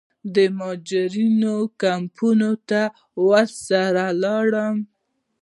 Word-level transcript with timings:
د 0.35 0.37
مهاجرینو 0.57 1.55
کمپونو 1.83 2.51
ته 2.69 2.81
ورسره 3.27 4.05
ولاړم. 4.13 4.77